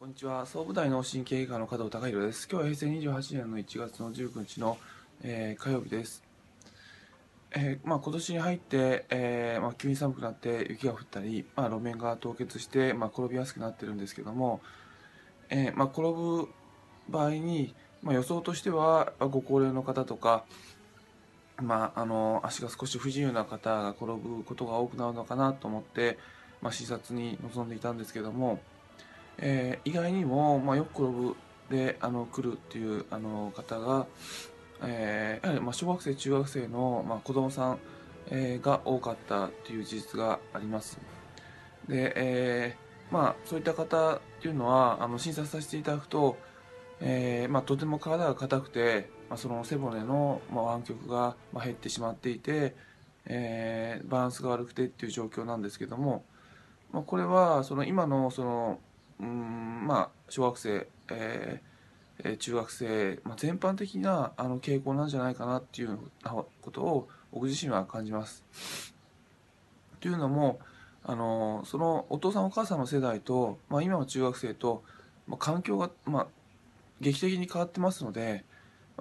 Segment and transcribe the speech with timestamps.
[0.00, 0.46] こんにちは。
[0.46, 2.48] 総武大脳神経外科の加藤孝弘です。
[2.48, 4.78] 今日は平成28年の1月の19日の、
[5.24, 6.22] えー、火曜日です、
[7.50, 14.60] えーまあ、今年に入って、えーまあ、急に寒くなって雪が降ったり、まあ、路面が凍結して、まあ、転びやすくなってるんですけども、
[15.50, 16.48] えーまあ、転ぶ
[17.08, 20.44] 場合に、まあ、予想としてはまご高齢の方とか
[21.60, 26.18] まあ、あの足が少し不自由な方が転ぶことが多くなるのかなと思って、
[26.62, 28.60] まあ、視察に臨んでいたんですけども、
[29.38, 31.36] えー意外にも、まあ、よく転ぶ
[31.70, 34.06] であの来るっていうあの方が、
[34.82, 37.78] えーやはりまあ小学生中学生の、まあ、子供さん、
[38.30, 40.98] えーが多かったっていう事実があります。
[41.88, 46.36] で、えーまあ、そういった方っていうのはあの診察させていただくと、
[47.00, 52.74] えーまあ、とても体が硬くて、まあ、その背骨の、まあ、湾曲がまあ減ってしまっていて、
[53.24, 56.24] えーバランスが悪くてっていう状況なんですけども、
[56.92, 58.78] まあ、これはその今のその
[59.20, 61.68] うんまあ小学生、えー
[62.38, 65.98] 中学生、まあ、全般的なあの傾向なんじゃないかなっていう
[66.60, 68.44] ことを僕自身は感じます。
[70.00, 70.58] というのも
[71.04, 74.82] あのそのお父さんお母さんの世代と、まあ、今の中学生と、
[75.26, 76.26] まあ、環境が、まあ、
[77.00, 78.44] 劇的に変わってますので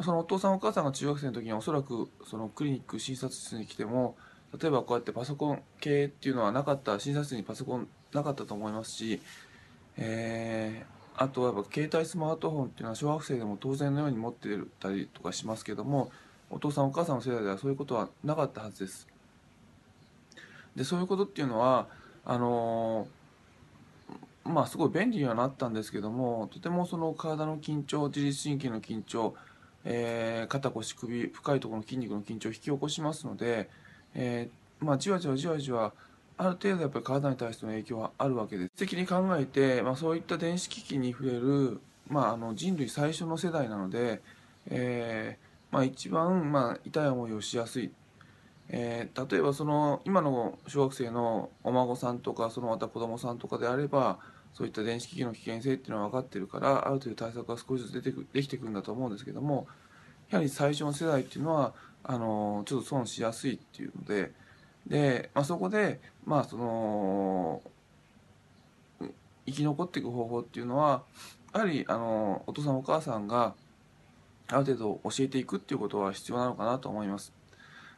[0.01, 4.15] そのお父さんお母さんが中学生の時におそらくそのクリニック診察室に来ても
[4.59, 9.19] 例えばこうやってパソコン系っていうのはなかった診察室にパソコンなかったと思いますし、
[9.97, 16.11] えーあとはやっぱ携帯スマートフォンっていうのは小学生でも当然のように持ってたりとかしますけども
[16.51, 19.07] お父さんお母さんの世代ではそういうことはなかったはずです。
[20.75, 21.87] でそういうことっていうのは
[22.23, 29.33] あのーまあすごい便利にはなったんですけどもとてもその体の緊張自律神経の緊張、
[29.85, 33.69] えー肩腰首深いところの筋肉の緊張を引き起こしますので、
[34.13, 35.93] えーまあじわじわじわじわ
[36.37, 38.71] ある程度やっぱり体に対しての影響はあるわけです。
[38.77, 44.21] 的に考えて、まあ、そういった電子機器に触れる、まあ、あの人類最初の世代なので、
[44.67, 47.91] えーまあ、一番、まあ、痛い思いをしやすい、
[48.69, 54.19] えー例えばその今の小学生のお孫さんとかそのまた子供さんとかであれば
[54.53, 59.67] そういった電子機器の危険性っていうのは分かってるからある程度対策が少しずつ出てくできてくるんだと思うんですけども
[60.29, 61.73] やはり最初の世代っていうのは
[62.03, 64.31] あのちょっと損しやすいっていうので
[64.87, 67.61] で、まあ、そこでまあその
[69.45, 71.03] 生き残っていく方法っていうのは
[71.53, 73.53] やはりあのお父さんお母さんが
[74.49, 77.33] ある程度教えていくっていうことは必要なのかなと思います。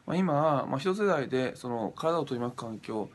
[0.05, 3.09] まあ、今、まあ、一世代でその体を取り巻く環境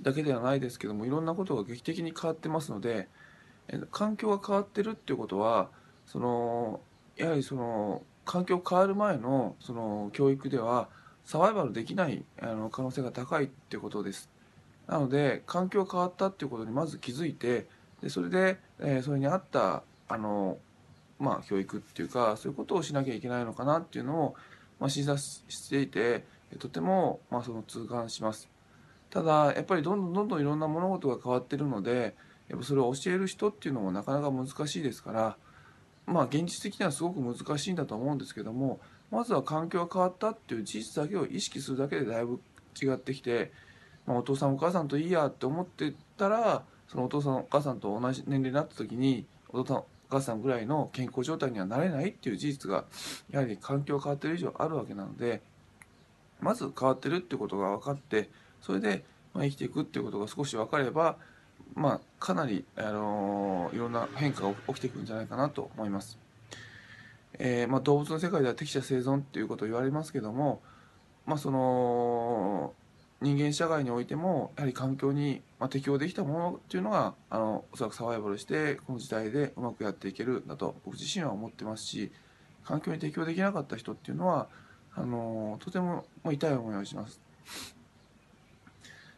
[0.00, 3.08] だけではないですけどもいろんなことが劇的に変わってますので
[3.90, 5.70] 環境が変わってるっていうことは
[6.04, 6.80] その
[7.16, 10.88] やはりその環境変わる前のその教育では
[11.26, 14.30] サバイバルできないあの可能性が高いってことです。
[14.86, 17.66] なので環境変わったっていうことにまず気づいて
[18.00, 20.58] でそれで、えーそれに合ったあの、
[21.18, 24.34] まあ、教育っていうかそういうことをしなきゃいけないのかなっていうのを、
[24.78, 26.24] まあ、診察していて
[26.60, 28.48] とても、まあ、その痛感します。
[29.10, 32.14] ただやっぱりどんどんどんどんいろんな物事が変わってるので
[32.48, 35.36] やっぱそれを教える人っていうのもなかなか難しいですから
[36.06, 38.78] まあ現実的にはすごく難しいんだと思うんですけども
[39.10, 42.40] まずは環境が変わったっていう事実だけを意識するだけでだいぶ
[42.80, 43.52] 違ってきて、
[44.06, 52.84] まあ、お父さんお母さんといいやって思ってたらそのお父さんお母さんと同じ年齢になった時にお父さんお母さんぐらいの健康状態にはなれないっていう事実が
[53.30, 55.40] やはり環境が変わってる以上あるわけなので
[56.40, 58.28] まず変わってるってことが分かって
[58.60, 61.16] それで生きていくっていうことが少し分かれば
[61.74, 66.25] まあかなり、あのいろんな変化が起きてくるんじゃないかなと思います。
[67.38, 70.62] えーまあ、動物の世界では適者生存っていうことを言われますけども、
[71.26, 72.72] まあ、その
[73.20, 82.12] 人間社会においてもやはり環境に、まあ、適応できたものっていうのがあのおそらくサバイバルしてこの時代でうまくやっていけるんだと僕自身は思ってますし
[82.64, 84.48] 環境に適応できなかった人っていうのは
[84.94, 87.20] あのとてもまあ痛い思いをします。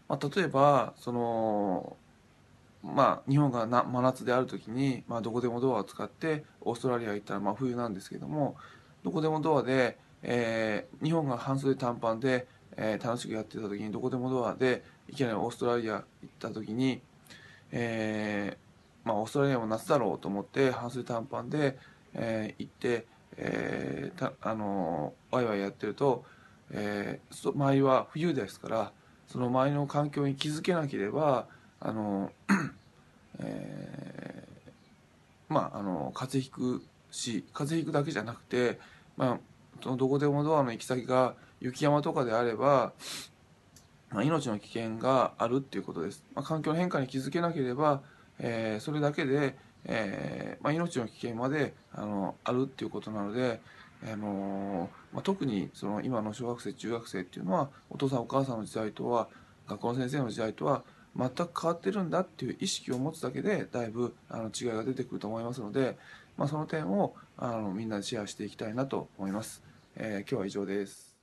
[0.09, 1.97] まあ、例えばその
[2.83, 8.57] まあ、日本がな真夏である時に、まあ、どこでもドアを使ってオーストラリア行ったら真冬なんですけども
[9.03, 12.47] どこでもドアで、えー日本が半袖短パンで、
[12.77, 17.01] えー楽しくやってた時にどこでもドアでいきなりオーストラリア行った時に、
[17.73, 21.79] えーまあ、オーストラリアも夏だろうと思って半袖短パンで、
[22.15, 26.25] えー行って、えーたあのーワイワイやってると、
[26.71, 28.93] えー周りは冬ですから
[29.27, 31.47] その周りの環境に気づけなければ
[31.81, 32.33] あの
[33.41, 34.49] えー
[35.49, 38.79] まああの風邪ひくし風邪ひくだけじゃなくて、
[39.17, 39.39] まあ、
[39.83, 42.93] そのどこでもドアの行き先が雪山とかであれば、
[44.11, 48.03] まあ、命の危険があるっていうことです、まあ、環境の変化に気づけなければ、
[48.39, 53.61] えーそれだけで、えーまあ、命の危険まであのあるっていうことなので、
[54.05, 59.29] あのまあ、特にその今の小学生中学生っていうのはお父さんお母さんの時代とは
[59.67, 60.83] 学校の先生の時代とは
[61.17, 65.97] 全く変わってるんだっていう意識を持つだけでだいぶあの違いが出てくると思いますので、
[66.37, 69.63] まあ、その点をあのみんなでシェアしていきたいなと思います。
[69.97, 71.18] えー、今日は以上です。